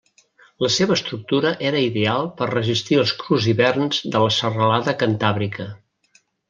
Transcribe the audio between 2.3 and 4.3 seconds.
per resistir els crus hiverns de